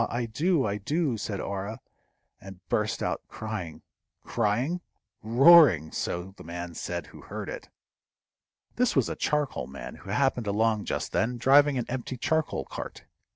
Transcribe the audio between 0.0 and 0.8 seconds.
I do! I